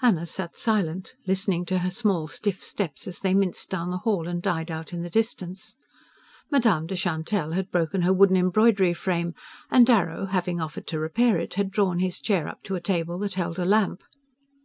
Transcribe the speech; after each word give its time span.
Anna 0.00 0.24
sat 0.24 0.54
silent, 0.54 1.14
listening 1.26 1.64
to 1.64 1.78
her 1.78 1.90
small 1.90 2.28
stiff 2.28 2.62
steps 2.62 3.08
as 3.08 3.18
they 3.18 3.34
minced 3.34 3.70
down 3.70 3.90
the 3.90 3.96
hall 4.06 4.28
and 4.28 4.40
died 4.40 4.70
out 4.70 4.92
in 4.92 5.02
the 5.02 5.10
distance. 5.10 5.74
Madame 6.48 6.86
de 6.86 6.94
Chantelle 6.94 7.54
had 7.54 7.72
broken 7.72 8.02
her 8.02 8.12
wooden 8.12 8.36
embroidery 8.36 8.94
frame, 8.94 9.34
and 9.72 9.84
Darrow, 9.84 10.26
having 10.26 10.60
offered 10.60 10.86
to 10.86 11.00
repair 11.00 11.40
it, 11.40 11.54
had 11.54 11.72
drawn 11.72 11.98
his 11.98 12.20
chair 12.20 12.46
up 12.46 12.62
to 12.62 12.76
a 12.76 12.80
table 12.80 13.18
that 13.18 13.34
held 13.34 13.58
a 13.58 13.64
lamp. 13.64 14.04